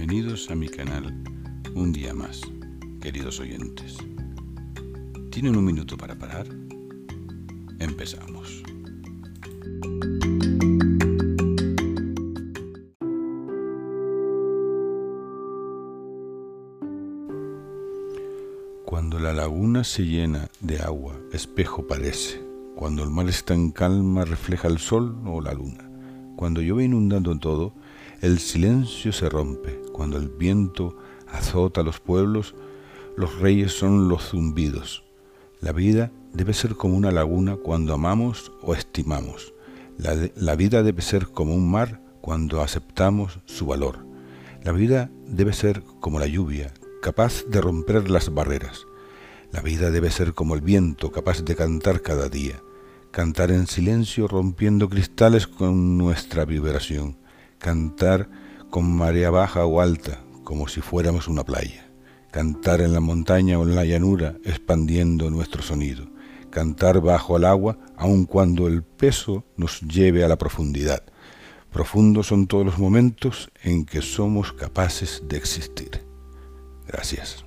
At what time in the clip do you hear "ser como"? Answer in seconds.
36.54-36.96, 41.02-41.54, 45.52-46.18, 50.10-50.54